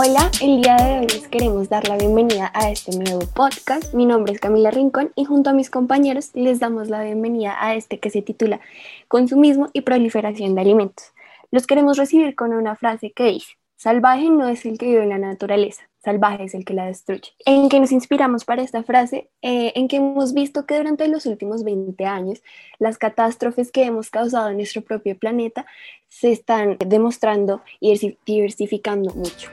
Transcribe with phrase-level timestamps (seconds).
[0.00, 3.94] Hola, el día de hoy les queremos dar la bienvenida a este nuevo podcast.
[3.94, 7.74] Mi nombre es Camila Rincón y junto a mis compañeros les damos la bienvenida a
[7.74, 8.60] este que se titula
[9.08, 11.06] Consumismo y proliferación de alimentos.
[11.50, 15.08] Los queremos recibir con una frase que dice, salvaje no es el que vive en
[15.08, 17.32] la naturaleza, salvaje es el que la destruye.
[17.44, 21.26] En que nos inspiramos para esta frase, eh, en que hemos visto que durante los
[21.26, 22.40] últimos 20 años
[22.78, 25.66] las catástrofes que hemos causado en nuestro propio planeta
[26.06, 29.50] se están demostrando y diversificando mucho.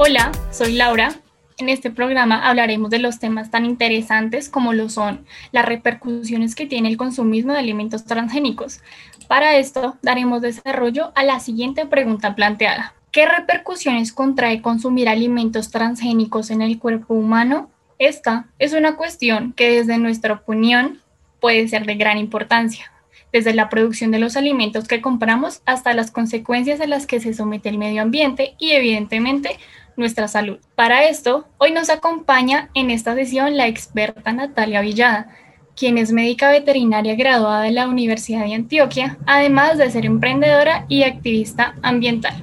[0.00, 1.12] Hola, soy Laura.
[1.58, 6.66] En este programa hablaremos de los temas tan interesantes como lo son las repercusiones que
[6.66, 8.80] tiene el consumismo de alimentos transgénicos.
[9.26, 12.94] Para esto daremos desarrollo a la siguiente pregunta planteada.
[13.10, 17.68] ¿Qué repercusiones contrae consumir alimentos transgénicos en el cuerpo humano?
[17.98, 21.02] Esta es una cuestión que desde nuestra opinión
[21.40, 22.92] puede ser de gran importancia,
[23.32, 27.34] desde la producción de los alimentos que compramos hasta las consecuencias a las que se
[27.34, 29.58] somete el medio ambiente y evidentemente
[29.98, 30.58] nuestra salud.
[30.74, 35.28] Para esto, hoy nos acompaña en esta sesión la experta Natalia Villada,
[35.76, 41.02] quien es médica veterinaria graduada de la Universidad de Antioquia, además de ser emprendedora y
[41.02, 42.34] activista ambiental.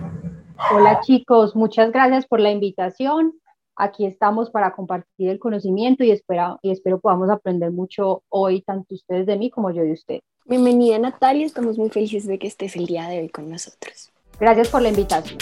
[0.71, 3.33] Hola chicos, muchas gracias por la invitación.
[3.75, 8.95] Aquí estamos para compartir el conocimiento y espero, y espero podamos aprender mucho hoy, tanto
[8.95, 10.19] ustedes de mí como yo de usted.
[10.45, 14.11] Bienvenida Natalia, estamos muy felices de que estés el día de hoy con nosotros.
[14.39, 15.39] Gracias por la invitación.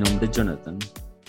[0.00, 0.78] Mi nombre es Jonathan.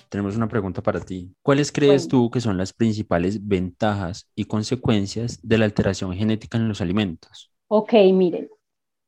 [0.07, 1.33] Tenemos una pregunta para ti.
[1.41, 6.69] ¿Cuáles crees tú que son las principales ventajas y consecuencias de la alteración genética en
[6.69, 7.51] los alimentos?
[7.67, 8.49] Ok, miren.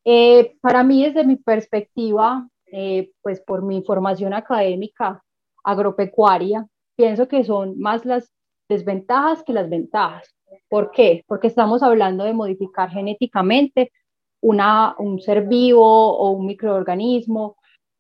[0.04, 5.24] Eh, para mí, desde mi perspectiva, eh, pues por mi formación académica
[5.64, 6.68] agropecuaria,
[6.98, 8.30] pienso que son más las
[8.68, 10.36] desventajas que las ventajas.
[10.68, 11.24] ¿Por qué?
[11.26, 13.94] Porque estamos hablando de modificar genéticamente
[14.42, 17.56] una, un ser vivo o un microorganismo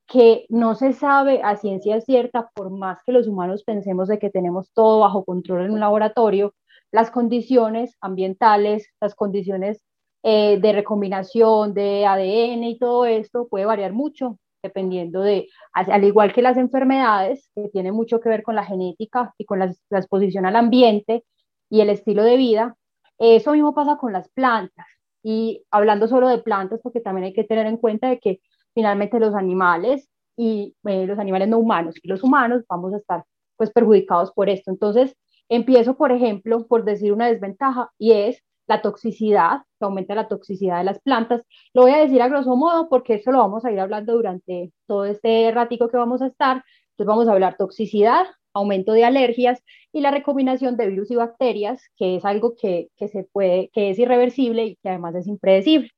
[0.07, 4.29] que no se sabe a ciencia cierta, por más que los humanos pensemos de que
[4.29, 6.53] tenemos todo bajo control en un laboratorio,
[6.91, 9.83] las condiciones ambientales, las condiciones
[10.23, 16.31] eh, de recombinación de ADN y todo esto puede variar mucho dependiendo de, al igual
[16.31, 19.99] que las enfermedades, que tienen mucho que ver con la genética y con la, la
[19.99, 21.25] exposición al ambiente
[21.69, 22.77] y el estilo de vida,
[23.17, 24.85] eso mismo pasa con las plantas.
[25.21, 28.41] Y hablando solo de plantas, porque también hay que tener en cuenta de que
[28.73, 33.23] finalmente los animales y eh, los animales no humanos y los humanos vamos a estar
[33.57, 34.71] pues perjudicados por esto.
[34.71, 35.15] Entonces,
[35.49, 40.77] empiezo, por ejemplo, por decir una desventaja y es la toxicidad, que aumenta la toxicidad
[40.77, 41.43] de las plantas.
[41.73, 44.71] Lo voy a decir a grosso modo porque eso lo vamos a ir hablando durante
[44.87, 46.63] todo este ratico que vamos a estar.
[46.91, 51.83] Entonces vamos a hablar toxicidad, aumento de alergias y la recombinación de virus y bacterias,
[51.97, 55.89] que es algo que, que se puede, que es irreversible y que además es impredecible.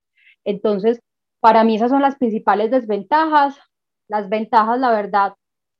[0.43, 1.01] Entonces,
[1.45, 3.55] para mí esas son las principales desventajas.
[4.07, 5.33] Las ventajas, la verdad,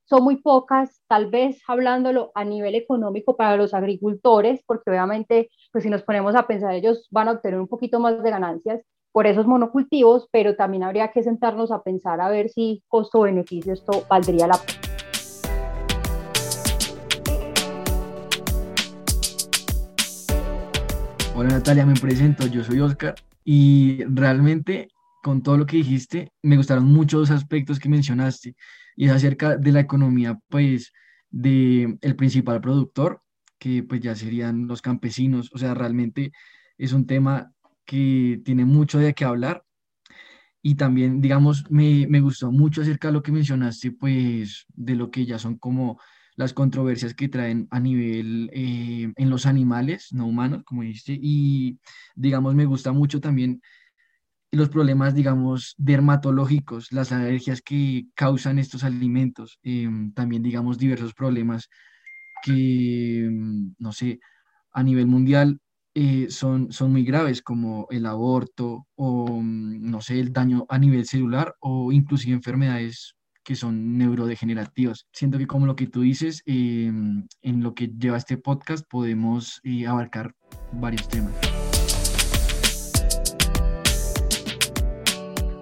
[0.08, 5.84] son muy pocas, tal vez hablándolo a nivel económico para los agricultores, porque obviamente, pues
[5.84, 9.26] si nos ponemos a pensar, ellos van a obtener un poquito más de ganancias por
[9.26, 14.46] esos monocultivos, pero también habría que sentarnos a pensar a ver si costo-beneficio esto valdría
[14.46, 14.80] la pena.
[21.36, 24.90] Hola Natalia, me presento, yo soy Oscar y realmente
[25.26, 28.56] con todo lo que dijiste, me gustaron mucho los aspectos que mencionaste
[28.96, 30.94] y es acerca de la economía, pues,
[31.32, 33.24] del el principal productor,
[33.58, 36.32] que pues ya serían los campesinos, o sea, realmente
[36.78, 37.52] es un tema
[37.86, 39.64] que tiene mucho de qué hablar.
[40.62, 45.10] Y también, digamos, me, me gustó mucho acerca de lo que mencionaste, pues, de lo
[45.10, 46.00] que ya son como
[46.36, 51.80] las controversias que traen a nivel eh, en los animales no humanos, como dijiste, y
[52.14, 53.60] digamos, me gusta mucho también
[54.56, 61.70] los problemas, digamos, dermatológicos, las alergias que causan estos alimentos, em, también, digamos, diversos problemas
[62.44, 64.20] que, em, no sé,
[64.74, 65.60] a nivel mundial
[65.98, 70.78] eh, son, son muy graves, como el aborto o, mm, no sé, el daño a
[70.78, 73.16] nivel celular o inclusive enfermedades
[73.46, 75.08] que son neurodegenerativas.
[75.14, 79.62] Siento que como lo que tú dices, em, en lo que lleva este podcast podemos
[79.64, 80.34] eh, abarcar
[80.74, 81.34] varios temas.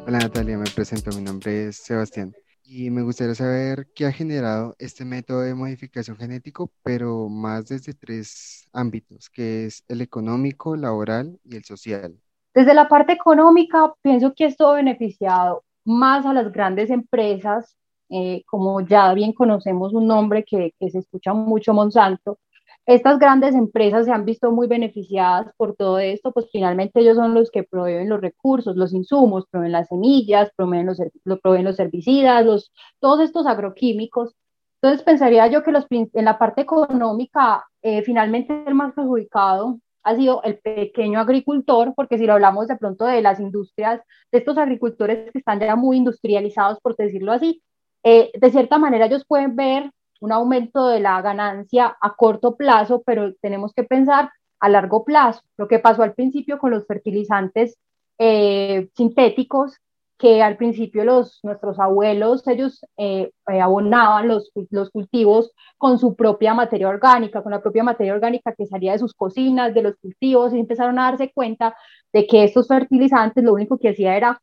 [0.05, 2.33] Hola Natalia, me presento, mi nombre es Sebastián
[2.65, 7.93] y me gustaría saber qué ha generado este método de modificación genético, pero más desde
[7.93, 12.15] tres ámbitos, que es el económico, laboral y el social.
[12.53, 17.77] Desde la parte económica, pienso que esto ha beneficiado más a las grandes empresas,
[18.09, 22.39] eh, como ya bien conocemos un nombre que, que se escucha mucho, Monsanto,
[22.85, 27.33] estas grandes empresas se han visto muy beneficiadas por todo esto, pues finalmente ellos son
[27.33, 30.99] los que proveen los recursos, los insumos, proveen las semillas, proveen los,
[31.41, 34.35] proveen los herbicidas, los, todos estos agroquímicos.
[34.81, 40.15] Entonces pensaría yo que los, en la parte económica, eh, finalmente el más perjudicado ha
[40.17, 44.01] sido el pequeño agricultor, porque si lo hablamos de pronto de las industrias,
[44.31, 47.63] de estos agricultores que están ya muy industrializados, por decirlo así,
[48.03, 49.89] eh, de cierta manera ellos pueden ver
[50.23, 54.31] un aumento de la ganancia a corto plazo, pero tenemos que pensar
[54.61, 55.41] a largo plazo.
[55.57, 57.77] Lo que pasó al principio con los fertilizantes
[58.17, 59.75] eh, sintéticos,
[60.17, 66.15] que al principio los, nuestros abuelos, ellos eh, eh, abonaban los, los cultivos con su
[66.15, 69.95] propia materia orgánica, con la propia materia orgánica que salía de sus cocinas, de los
[69.97, 71.75] cultivos, y empezaron a darse cuenta
[72.13, 74.39] de que estos fertilizantes lo único que hacía era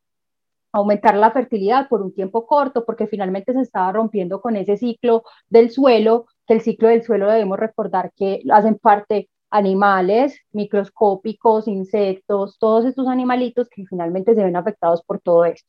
[0.72, 5.24] aumentar la fertilidad por un tiempo corto, porque finalmente se estaba rompiendo con ese ciclo
[5.48, 12.58] del suelo, que el ciclo del suelo debemos recordar que hacen parte animales microscópicos, insectos,
[12.58, 15.68] todos estos animalitos que finalmente se ven afectados por todo esto.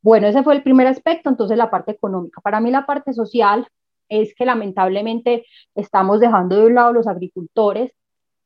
[0.00, 2.40] Bueno, ese fue el primer aspecto, entonces la parte económica.
[2.40, 3.66] Para mí la parte social
[4.08, 5.44] es que lamentablemente
[5.74, 7.92] estamos dejando de un lado los agricultores,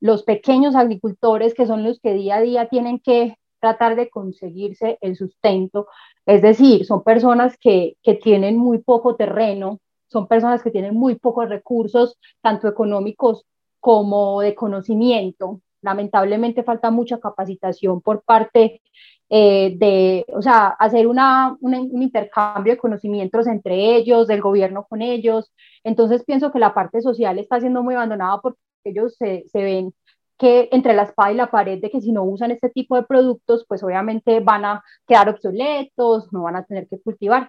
[0.01, 4.99] los pequeños agricultores que son los que día a día tienen que tratar de conseguirse
[5.01, 5.87] el sustento.
[6.27, 9.79] Es decir, son personas que, que tienen muy poco terreno,
[10.09, 13.47] son personas que tienen muy pocos recursos, tanto económicos
[13.81, 15.61] como de conocimiento.
[15.81, 18.83] Lamentablemente falta mucha capacitación por parte
[19.31, 25.03] eh, de, o sea, hacer una, un intercambio de conocimientos entre ellos, del gobierno con
[25.03, 25.53] ellos.
[25.85, 29.95] Entonces pienso que la parte social está siendo muy abandonada porque ellos se, se ven
[30.43, 33.05] que entre la espada y la pared de que si no usan este tipo de
[33.05, 37.49] productos, pues obviamente van a quedar obsoletos, no van a tener que cultivar.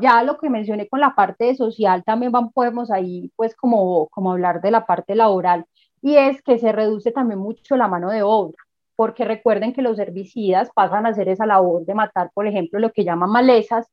[0.00, 4.32] Ya lo que mencioné con la parte social, también van, podemos ahí pues como, como
[4.32, 5.64] hablar de la parte laboral,
[6.02, 8.56] y es que se reduce también mucho la mano de obra,
[8.96, 12.90] porque recuerden que los herbicidas pasan a hacer esa labor de matar, por ejemplo, lo
[12.90, 13.86] que llaman malezas,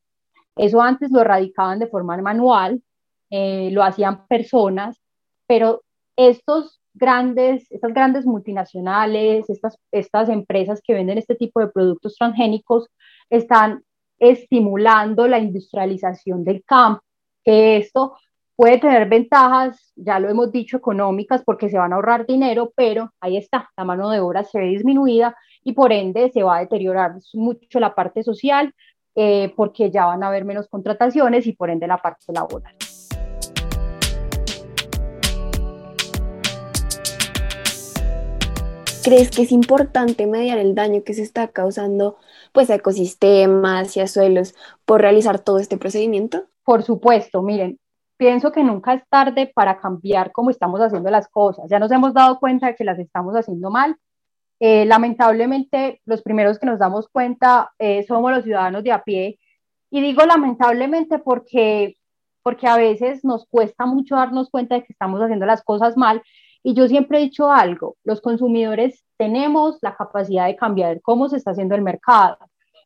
[0.55, 2.81] eso antes lo erradicaban de forma manual,
[3.29, 4.99] eh, lo hacían personas,
[5.45, 5.83] pero
[6.15, 12.89] estos grandes, estas grandes multinacionales, estas, estas empresas que venden este tipo de productos transgénicos,
[13.29, 13.83] están
[14.19, 17.01] estimulando la industrialización del campo,
[17.43, 18.15] que esto
[18.55, 23.11] puede tener ventajas, ya lo hemos dicho, económicas, porque se van a ahorrar dinero, pero
[23.19, 26.59] ahí está, la mano de obra se ve disminuida y por ende se va a
[26.59, 28.73] deteriorar mucho la parte social,
[29.15, 32.75] eh, porque ya van a haber menos contrataciones y por ende la parte laboral.
[39.03, 42.17] ¿Crees que es importante mediar el daño que se está causando
[42.51, 44.53] pues, a ecosistemas y a suelos
[44.85, 46.45] por realizar todo este procedimiento?
[46.63, 47.79] Por supuesto, miren,
[48.17, 51.65] pienso que nunca es tarde para cambiar cómo estamos haciendo las cosas.
[51.67, 53.97] Ya nos hemos dado cuenta de que las estamos haciendo mal.
[54.59, 59.39] Eh, lamentablemente, los primeros que nos damos cuenta eh, somos los ciudadanos de a pie.
[59.89, 61.97] Y digo lamentablemente porque,
[62.43, 66.21] porque a veces nos cuesta mucho darnos cuenta de que estamos haciendo las cosas mal
[66.63, 71.37] y yo siempre he dicho algo, los consumidores tenemos la capacidad de cambiar cómo se
[71.37, 72.37] está haciendo el mercado,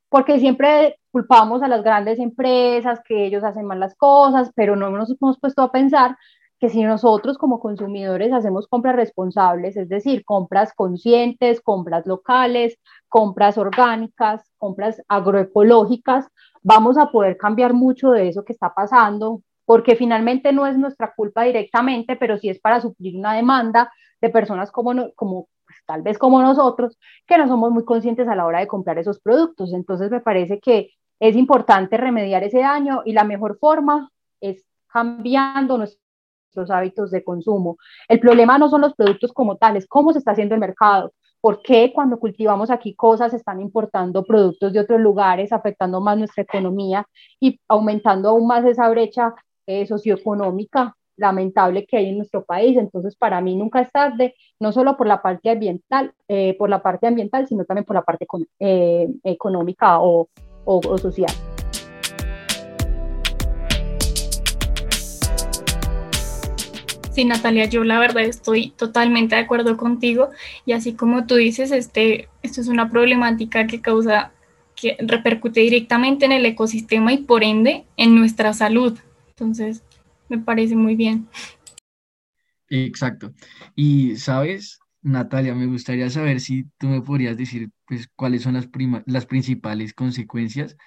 [0.10, 4.90] porque siempre culpamos a las grandes empresas que ellos hacen mal las cosas, pero no
[4.90, 6.18] nos hemos puesto a pensar
[6.60, 12.78] que si nosotros como consumidores hacemos compras responsables, es decir, compras conscientes, compras locales,
[13.10, 16.28] compras orgánicas, compras agroecológicas,
[16.64, 21.14] vamos a poder cambiar mucho de eso que está pasando, porque finalmente no es nuestra
[21.16, 23.92] culpa directamente, pero sí es para suplir una demanda
[24.22, 28.36] de personas como, como pues, tal vez como nosotros, que no somos muy conscientes a
[28.36, 29.74] la hora de comprar esos productos.
[29.74, 35.78] Entonces me parece que es importante remediar ese daño y la mejor forma es cambiando
[35.78, 37.78] nuestros hábitos de consumo.
[38.08, 41.62] El problema no son los productos como tales, cómo se está haciendo el mercado, por
[41.62, 47.06] qué cuando cultivamos aquí cosas están importando productos de otros lugares, afectando más nuestra economía
[47.40, 49.36] y aumentando aún más esa brecha
[49.68, 52.78] eh, socioeconómica lamentable que hay en nuestro país.
[52.78, 56.82] Entonces, para mí nunca es tarde, no solo por la parte ambiental, eh, por la
[56.82, 58.28] parte ambiental, sino también por la parte
[58.60, 60.30] eh, económica o,
[60.66, 61.32] o, social.
[67.12, 70.32] Sí, Natalia, yo la verdad estoy totalmente de acuerdo contigo
[70.66, 74.34] y así como tú dices, este, esto es una problemática que causa,
[74.76, 79.00] que repercute directamente en el ecosistema y por ende en nuestra salud.
[79.38, 79.84] Entonces,
[80.30, 81.28] me parece muy bien.
[82.70, 83.34] Exacto.
[83.76, 85.54] Y, ¿sabes, Natalia?
[85.54, 88.70] Me gustaría saber si tú me podrías decir, pues, cuáles son las,
[89.06, 90.78] las principales consecuencias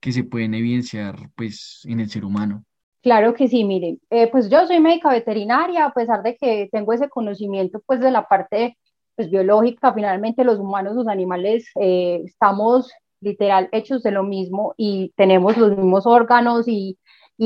[0.00, 2.64] que se pueden evidenciar, pues, en el ser humano.
[3.02, 6.92] Claro que sí, miren, eh, pues yo soy médica veterinaria, a pesar de que tengo
[6.92, 8.78] ese conocimiento pues de la parte
[9.16, 15.12] pues, biológica, finalmente los humanos, los animales, eh, estamos literal hechos de lo mismo y
[15.16, 16.96] tenemos los mismos órganos y,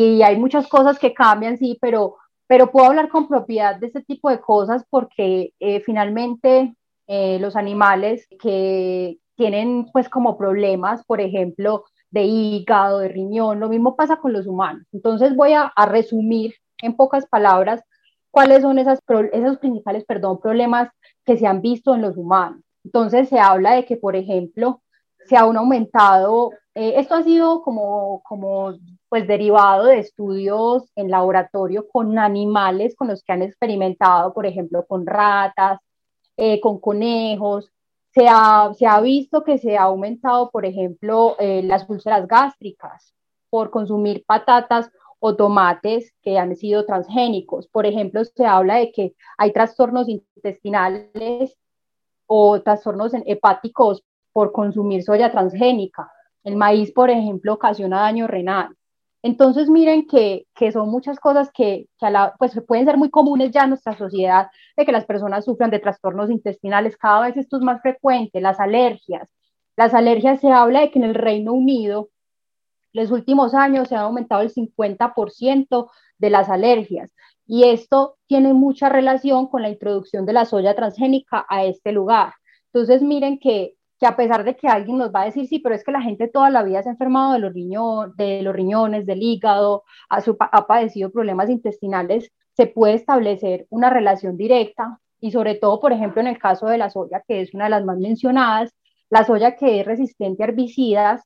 [0.04, 4.02] y hay muchas cosas que cambian, sí, pero, pero puedo hablar con propiedad de este
[4.02, 6.74] tipo de cosas porque eh, finalmente
[7.08, 13.96] los animales que tienen pues como problemas, por ejemplo, de hígado, de riñón, lo mismo
[13.96, 14.86] pasa con los humanos.
[14.92, 17.82] Entonces voy a, resumir en pocas palabras
[18.30, 19.00] cuáles son esas,
[19.32, 20.88] esos principales perdón, problemas
[21.24, 22.62] que se han visto en los humanos.
[22.84, 24.82] Entonces se habla de que, por ejemplo,
[25.26, 28.74] se ha aumentado, eh, esto ha sido como, como
[29.16, 34.84] pues derivado de estudios en laboratorio con animales con los que han experimentado, por ejemplo,
[34.86, 35.80] con ratas,
[36.36, 37.72] eh, con conejos,
[38.12, 43.14] se ha, visto que se ha aumentado, por ejemplo, eh, las úlceras gástricas
[43.48, 47.68] por consumir patatas o tomates que han sido transgénicos.
[47.68, 51.56] Por ejemplo, se habla de que hay trastornos intestinales
[52.26, 54.04] o trastornos hepáticos
[54.34, 56.12] por consumir soya transgénica.
[56.44, 58.75] El maíz, por ejemplo, ocasiona daño renal.
[59.26, 61.88] Entonces, miren que, son muchas cosas que,
[62.38, 65.80] pues, pueden ser muy comunes ya en nuestra sociedad, de que las personas sufran de
[65.80, 66.96] trastornos intestinales.
[66.96, 69.28] Cada vez esto es más frecuente, las alergias.
[69.76, 72.10] Las alergias se habla de que en el Reino Unido,
[72.92, 77.10] los últimos años se ha aumentado el 50% de las alergias.
[77.48, 82.34] Y esto tiene mucha relación con la introducción de la soya transgénica a este lugar.
[82.72, 85.74] Entonces, miren que que a pesar de que alguien nos va a decir, sí, pero
[85.74, 87.52] es que la gente toda la vida se ha enfermado de los,
[88.16, 90.22] de los riñones, del hígado, ha,
[90.52, 96.20] ha padecido problemas intestinales, se puede establecer una relación directa y sobre todo, por ejemplo,
[96.20, 98.74] en el caso de la soya, que es una de las más mencionadas,
[99.10, 101.22] la soya que es resistente a herbicidas,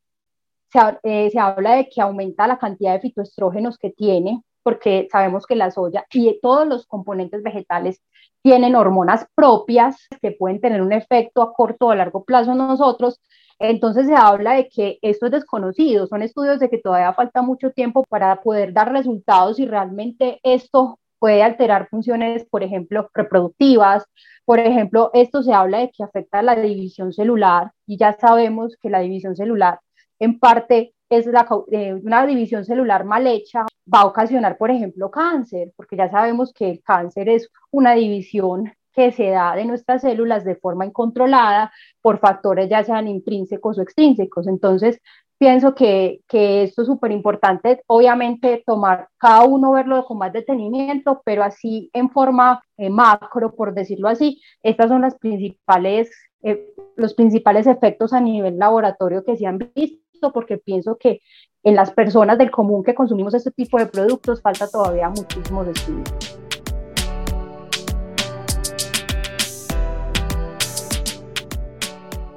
[0.72, 5.46] se, eh, se habla de que aumenta la cantidad de fitoestrógenos que tiene, porque sabemos
[5.46, 8.02] que la soya y todos los componentes vegetales
[8.42, 12.58] tienen hormonas propias que pueden tener un efecto a corto o a largo plazo en
[12.58, 13.20] nosotros.
[13.58, 17.72] Entonces se habla de que esto es desconocido, son estudios de que todavía falta mucho
[17.72, 24.04] tiempo para poder dar resultados y realmente esto puede alterar funciones, por ejemplo, reproductivas.
[24.46, 28.76] Por ejemplo, esto se habla de que afecta a la división celular y ya sabemos
[28.80, 29.80] que la división celular
[30.18, 35.10] en parte es la, eh, una división celular mal hecha, va a ocasionar, por ejemplo,
[35.10, 40.02] cáncer, porque ya sabemos que el cáncer es una división que se da de nuestras
[40.02, 44.46] células de forma incontrolada por factores ya sean intrínsecos o extrínsecos.
[44.46, 45.00] Entonces,
[45.38, 51.22] pienso que, que esto es súper importante, obviamente tomar cada uno, verlo con más detenimiento,
[51.24, 56.10] pero así en forma eh, macro, por decirlo así, estas son las principales,
[56.42, 61.20] eh, los principales efectos a nivel laboratorio que se han visto porque pienso que
[61.62, 66.38] en las personas del común que consumimos este tipo de productos falta todavía muchísimos estudios.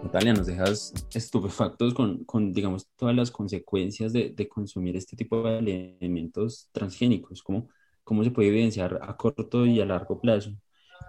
[0.04, 5.42] Natalia, nos dejas estupefactos con, con, digamos, todas las consecuencias de, de, consumir este tipo
[5.44, 7.70] de alimentos transgénicos, cómo,
[8.04, 10.52] cómo se puede evidenciar a corto y a largo plazo.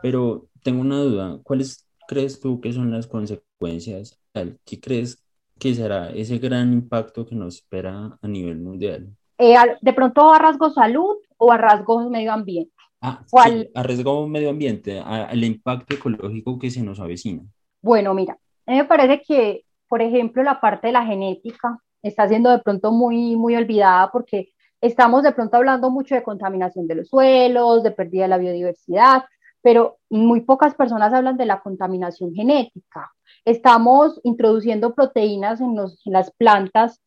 [0.03, 4.21] Pero tengo una duda, ¿cuáles crees tú que son las consecuencias?
[4.65, 5.24] ¿Qué crees
[5.59, 9.09] ¿qué será ese gran impacto que nos espera a nivel mundial?
[9.39, 12.73] Eh, de pronto a rasgo salud o a rasgo medio ambiente.
[13.01, 13.71] Ah, ¿Cuál?
[13.75, 17.43] a rasgo medio ambiente, al impacto ecológico que se nos avecina.
[17.83, 22.29] Bueno, mira, a mí me parece que, por ejemplo, la parte de la genética está
[22.29, 26.95] siendo de pronto muy, muy olvidada porque estamos de pronto hablando mucho de contaminación de
[26.95, 29.25] los suelos, de pérdida de la biodiversidad,
[29.65, 33.11] pero muy pocas personas hablan de la contaminación genética
[33.45, 37.01] estamos introduciendo proteínas en, las plantas,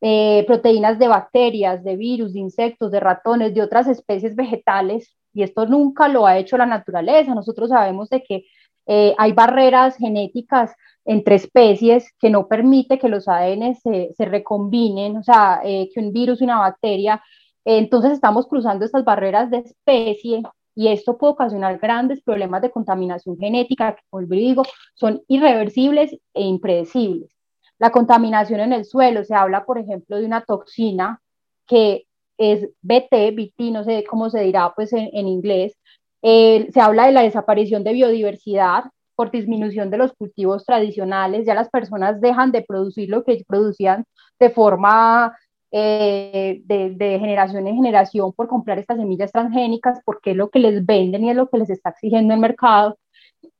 [0.00, 5.42] eh, proteínas de bacterias, de virus, de insectos, de ratones, de otras especies vegetales, y
[5.42, 7.34] esto nunca lo ha hecho la naturaleza.
[7.34, 8.44] Nosotros sabemos de que
[8.86, 15.22] eh, hay barreras genéticas entre especies que no permite que los ADN se, recombinen, o
[15.22, 17.22] sea, eh, que un virus y una bacteria.
[17.64, 20.42] entonces estamos cruzando estas barreras de especie
[20.78, 24.62] y esto puede ocasionar grandes problemas de contaminación genética que, como digo,
[24.94, 27.36] son irreversibles e impredecibles.
[27.80, 31.20] La contaminación en el suelo, se habla, por ejemplo, de una toxina
[31.66, 32.06] que
[32.36, 35.76] es BT, BT, no sé cómo se dirá pues en, inglés,
[36.22, 38.84] eh, se habla de la desaparición de biodiversidad
[39.16, 44.04] por disminución de los cultivos tradicionales, ya las personas dejan de producir lo que producían
[44.38, 45.36] de forma
[45.70, 50.84] eh, de, generación en generación por comprar estas semillas transgénicas, porque es lo que les
[50.86, 52.98] venden y es lo que les está exigiendo el mercado,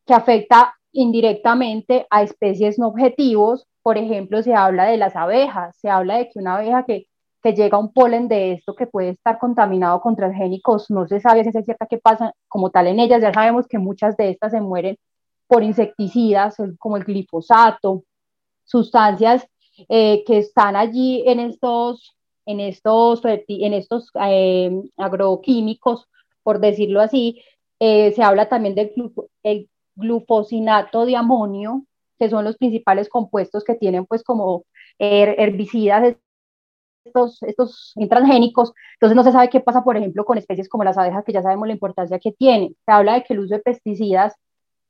[0.07, 3.67] que afecta indirectamente a especies no objetivos.
[3.83, 7.07] Por ejemplo, se habla de las abejas, se habla de que una abeja que,
[7.43, 11.45] que llega un polen de esto que puede estar contaminado con transgénicos, no se sabe
[11.45, 14.53] si es cierta qué pasa como tal en ellas, ya sabemos que muchas de estas
[14.53, 14.97] se mueren
[15.47, 18.05] por insecticidas como el glifosato,
[18.65, 19.47] sustancias
[19.89, 22.17] eh, que están allí en estos,
[22.47, 26.09] en estos, en estos eh, agroquímicos,
[26.43, 27.43] por decirlo así.
[27.81, 28.93] Eh, se habla también del
[29.43, 31.85] el glufosinato de amonio,
[32.19, 34.65] que son los principales compuestos que tienen pues como
[34.99, 36.17] herbicidas
[37.05, 40.99] estos, estos transgénicos, entonces no se sabe qué pasa, por ejemplo, con especies como las
[40.99, 42.77] abejas, que ya sabemos la importancia que tienen.
[42.85, 44.35] Se habla de que el uso de pesticidas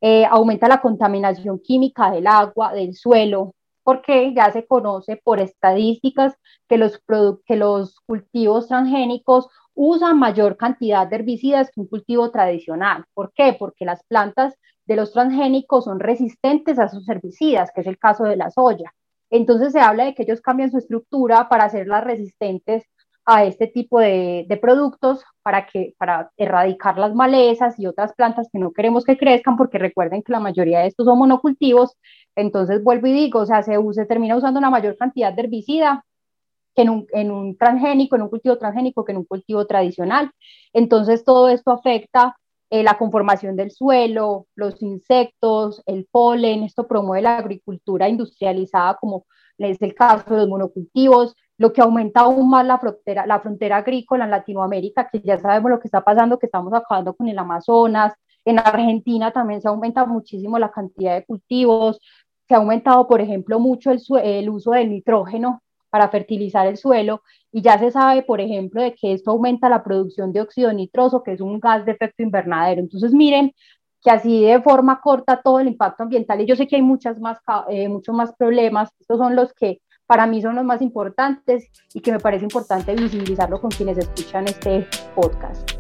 [0.01, 3.55] eh, aumenta la contaminación química del agua, del suelo,
[3.89, 6.37] porque ya se conoce por estadísticas
[6.69, 7.01] que los,
[7.47, 13.07] que los cultivos transgénicos usan mayor cantidad de herbicidas que un cultivo tradicional.
[13.15, 13.57] ¿Por qué?
[13.59, 14.55] Porque las plantas
[14.85, 18.93] de los transgénicos son resistentes a esos herbicidas, que es el caso de la soya.
[19.31, 22.85] Entonces se habla de que ellos cambian su estructura para hacerlas resistentes
[23.31, 28.59] a este tipo de, productos para, que, para erradicar las malezas y otras plantas que
[28.59, 31.95] no queremos que crezcan, porque recuerden que la mayoría de estos son monocultivos.
[32.35, 36.07] Entonces vuelvo y digo, o sea, se, se termina usando una mayor cantidad de herbicida
[36.75, 40.31] que en un, en un transgénico, en un cultivo transgénico que en un cultivo tradicional.
[40.73, 42.35] Entonces todo esto afecta
[42.71, 49.27] eh, la conformación del suelo, los insectos, el polen, esto promueve la agricultura industrializada como
[49.59, 53.79] es el caso de los monocultivos, lo que aumenta aún más la frontera, la frontera
[53.79, 57.39] agrícola en Latinoamérica, que ya sabemos lo que está pasando, que estamos acabando con el
[57.39, 62.01] Amazonas, en Argentina también se aumenta muchísimo la cantidad de cultivos,
[62.47, 67.23] se ha aumentado, por ejemplo, mucho el, el uso del nitrógeno para fertilizar el suelo
[67.51, 71.23] y ya se sabe, por ejemplo, de que esto aumenta la producción de óxido nitroso,
[71.23, 72.81] que es un gas de efecto invernadero.
[72.81, 73.53] Entonces, miren
[74.03, 77.19] que así de forma corta todo el impacto ambiental y yo sé que hay muchas
[77.21, 77.39] más,
[77.69, 82.01] eh, muchos más problemas, estos son los que para mí son los más importantes y
[82.01, 85.71] que me parece importante visibilizarlo con quienes escuchan este podcast.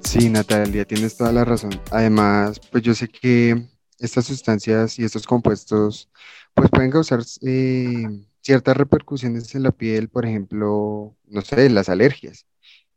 [0.00, 1.70] Sí, Natalia, tienes toda la razón.
[1.90, 3.66] Además, pues yo sé que
[3.98, 6.10] estas sustancias y estos compuestos
[6.52, 8.04] pues pueden causar eh,
[8.42, 12.44] ciertas repercusiones en la piel, por ejemplo, no sé, las alergias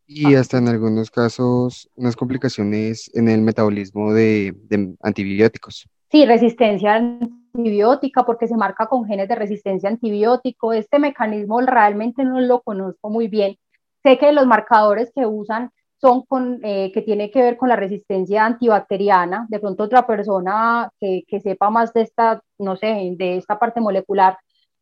[0.08, 0.40] y ah.
[0.40, 5.88] hasta en algunos casos unas complicaciones en el metabolismo de, de antibióticos.
[6.10, 10.72] Sí, resistencia antibiótica porque se marca con genes de resistencia antibiótico.
[10.72, 13.58] Este mecanismo realmente no lo conozco muy bien.
[14.04, 17.76] Sé que los marcadores que usan son con, eh, que tiene que ver con la
[17.76, 19.48] resistencia antibacteriana.
[19.50, 23.82] De pronto otra persona que, que sepa más de esta, no sé, de esta parte
[23.82, 24.38] molecular,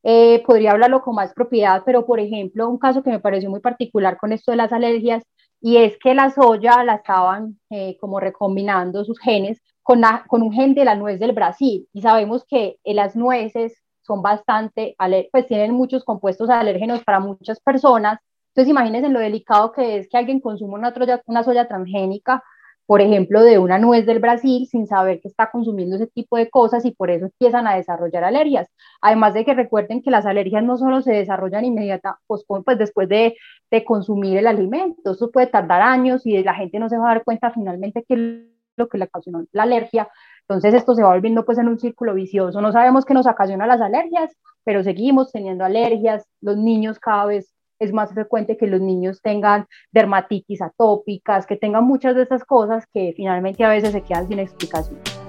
[0.06, 3.60] eh, podría hablarlo con más propiedad, pero por ejemplo, un caso que me pareció muy
[3.60, 5.24] particular con esto de las alergias,
[5.60, 10.54] y es que la soya la estaban eh, como recombinando sus genes con, con un
[10.54, 14.96] gen de la nuez del Brasil, y sabemos que las nueces son bastante,
[15.32, 18.20] pues tienen muchos compuestos alérgenos para muchas personas,
[18.56, 20.94] entonces, imagínense lo delicado que es que alguien consuma una,
[21.26, 22.41] una soya transgénica,
[22.86, 26.50] por ejemplo, de una nuez del Brasil, sin saber que está consumiendo ese tipo de
[26.50, 28.69] cosas y por eso empiezan a desarrollar alergias.
[29.02, 33.10] Además de que recuerden que las alergias no solo se desarrollan inmediata, pues, pues después
[33.10, 33.36] de,
[33.71, 37.15] de consumir el alimento, eso puede tardar años y la gente no se va a
[37.15, 40.10] dar cuenta finalmente que lo que le ocasionó la alergia.
[40.41, 42.62] Entonces esto se va volviendo pues en un círculo vicioso.
[42.62, 46.28] No sabemos qué nos ocasiona las alergias, pero seguimos teniendo alergias.
[46.41, 51.85] Los niños cada vez es más frecuente que los niños tengan dermatitis atópicas, que tengan
[51.85, 55.24] muchas de esas cosas que finalmente a veces se quedan sin explicación.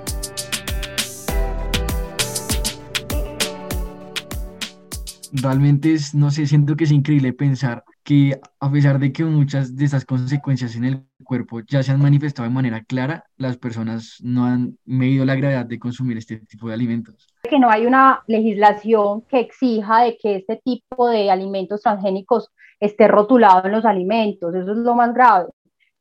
[5.42, 9.76] Realmente es, no sé, siento que es increíble pensar que a pesar de que muchas
[9.76, 14.16] de estas consecuencias en el cuerpo ya se han manifestado de manera clara, las personas
[14.22, 17.26] no han medido la gravedad de consumir este tipo de alimentos.
[17.42, 22.48] Que no hay una legislación que exija de que este tipo de alimentos transgénicos
[22.80, 25.48] esté rotulado en los alimentos, eso es lo más grave.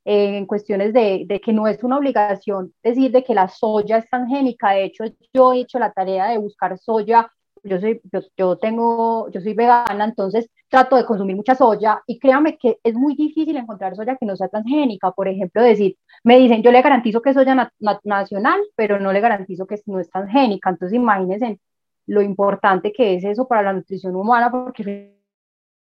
[0.06, 3.98] Eh, en cuestiones de, de, que no es una obligación decir de que la soya
[3.98, 7.28] es transgénica, de hecho yo he hecho la tarea de buscar soya
[7.66, 8.02] yo soy,
[8.38, 12.94] yo, tengo, yo soy vegana, entonces trato de consumir mucha soya y créanme que es
[12.94, 15.12] muy difícil encontrar soya que no sea transgénica.
[15.12, 17.72] Por ejemplo, decir, me dicen, yo le garantizo que es soya
[18.04, 20.70] nacional, pero no le garantizo que no es transgénica.
[20.70, 21.60] Entonces imagínense
[22.08, 25.16] lo importante que es eso para la nutrición humana porque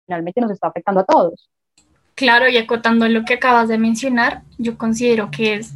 [0.05, 1.49] finalmente nos está afectando a todos.
[2.15, 5.73] Claro, y acotando lo que acabas de mencionar, yo considero que es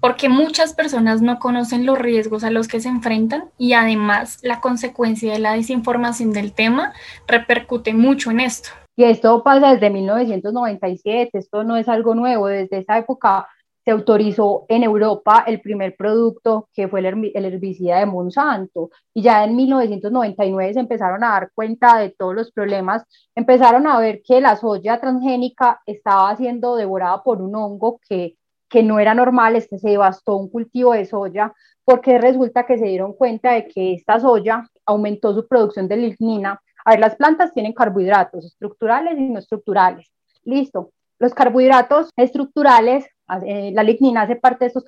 [0.00, 4.60] porque muchas personas no conocen los riesgos a los que se enfrentan y además la
[4.60, 6.92] consecuencia de la desinformación del tema
[7.26, 8.70] repercute mucho en esto.
[8.96, 13.46] Y esto pasa desde 1997, esto no es algo nuevo, desde esa época
[13.84, 19.44] se autorizó en Europa el primer producto que fue el, herbicida de Monsanto y ya
[19.44, 24.42] en 1999 se empezaron a dar cuenta de todos los problemas, empezaron a ver que
[24.42, 28.36] la soya transgénica estaba siendo devorada por un hongo que,
[28.68, 31.52] que no era normal, este se devastó un cultivo de soya
[31.84, 36.60] porque resulta que se dieron cuenta de que esta soya aumentó su producción de lignina.
[36.84, 40.10] A ver, las plantas tienen carbohidratos estructurales y no estructurales.
[40.44, 40.92] Listo.
[41.18, 43.06] Los carbohidratos estructurales
[43.44, 44.84] eh, la lignina hace parte de estos,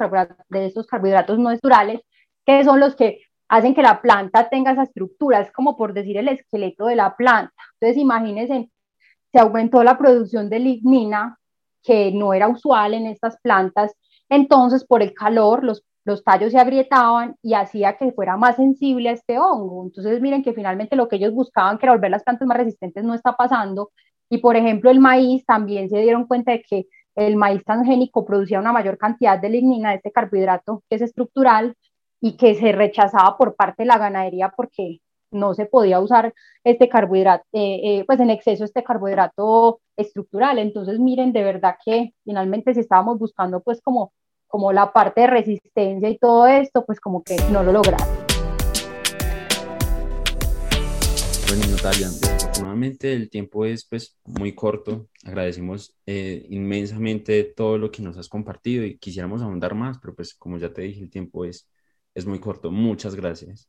[0.48, 2.00] de estos carbohidratos no estructurales,
[2.46, 6.16] que son los que hacen que la planta tenga esa estructura, es como por decir
[6.16, 7.52] el esqueleto de la planta.
[7.74, 8.70] Entonces, imagínense,
[9.32, 11.38] se aumentó la producción de lignina,
[11.82, 13.94] que no era usual en estas plantas,
[14.28, 19.08] entonces por el calor los, los tallos se agrietaban y hacía que fuera más sensible
[19.08, 19.84] a este hongo.
[19.84, 23.04] Entonces, miren que finalmente lo que ellos buscaban, que era volver las plantas más resistentes,
[23.04, 23.90] no está pasando.
[24.28, 28.60] Y por ejemplo, el maíz también se dieron cuenta de que el maíz transgénico producía
[28.60, 31.76] una mayor cantidad de lignina, de este carbohidrato que es estructural
[32.20, 36.88] y que se rechazaba por parte de la ganadería porque no se podía usar este
[36.88, 40.58] carbohidrato, eh, eh, pues en exceso este carbohidrato estructural.
[40.58, 44.12] Entonces, miren, de verdad que finalmente si estábamos buscando pues como,
[44.46, 48.06] como la parte de resistencia y todo esto, pues como que no lo lograron.
[51.48, 55.08] Bueno, Natalia, desafortunadamente el tiempo es pues muy corto.
[55.24, 60.34] Agradecemos eh, inmensamente todo lo que nos has compartido y quisiéramos ahondar más, pero pues
[60.34, 61.68] como ya te dije, el tiempo es,
[62.14, 62.70] es muy corto.
[62.70, 63.68] Muchas gracias.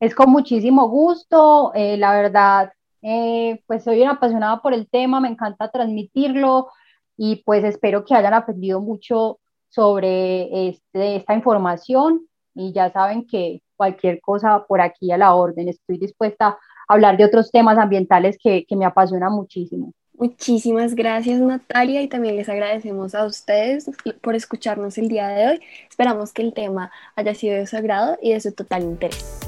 [0.00, 1.72] Es con muchísimo gusto.
[1.74, 6.68] Eh, la verdad, eh, pues soy una apasionada por el tema, me encanta transmitirlo
[7.16, 13.62] y pues espero que hayan aprendido mucho sobre este, esta información y ya saben que
[13.76, 18.64] cualquier cosa por aquí a la orden, estoy dispuesta hablar de otros temas ambientales que,
[18.66, 19.92] que me apasionan muchísimo.
[20.14, 23.90] Muchísimas gracias Natalia y también les agradecemos a ustedes
[24.22, 25.60] por escucharnos el día de hoy.
[25.90, 29.45] Esperamos que el tema haya sido de su agrado y de su total interés.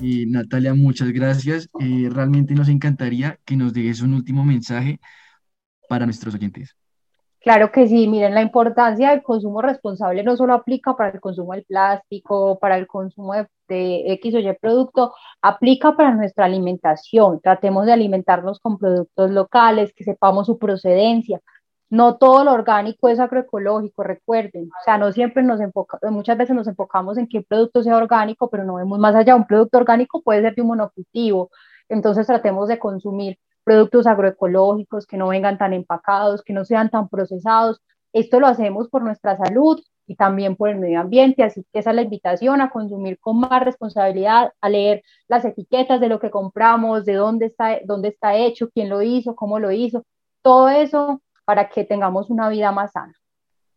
[0.00, 1.68] Natalia, muchas gracias.
[1.80, 5.00] Eh, realmente nos encantaría que nos dejes un último mensaje
[5.88, 6.76] para nuestros oyentes.
[7.46, 11.52] Claro que sí, miren, la importancia del consumo responsable no solo aplica para el consumo
[11.52, 13.34] del plástico, para el consumo
[13.68, 17.40] de, X o Y producto, aplica para nuestra alimentación.
[17.40, 21.40] Tratemos de alimentarnos con productos locales, que sepamos su procedencia.
[21.88, 24.64] No todo lo orgánico es agroecológico, recuerden.
[24.64, 27.96] O sea, no siempre nos enfocamos, muchas veces nos enfocamos en que el producto sea
[27.96, 29.36] orgánico, pero no vemos más allá.
[29.36, 31.50] Un producto orgánico puede ser de un monocultivo.
[31.88, 37.08] Entonces tratemos de consumir productos agroecológicos, que no vengan tan empacados, que no sean tan
[37.08, 37.80] procesados.
[38.12, 41.90] Esto lo hacemos por nuestra salud y también por el medio ambiente, así que esa
[41.90, 46.30] es la invitación a consumir con más responsabilidad, a leer las etiquetas de lo que
[46.30, 50.04] compramos, de dónde está, dónde está hecho, quién lo hizo, cómo lo hizo,
[50.42, 53.14] todo eso para que tengamos una vida más sana.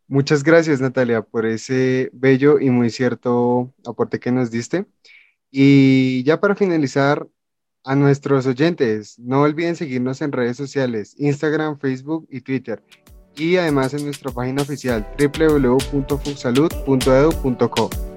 [0.08, 4.86] Muchas gracias Natalia por ese bello y muy cierto aporte que nos diste.
[5.52, 7.26] Y ya para finalizar,
[7.86, 12.84] a nuestros oyentes, no olviden seguirnos en redes sociales, Instagram, Facebook y Twitter.
[13.36, 18.09] Y además en nuestra página oficial www.fuxsalud.edu.co.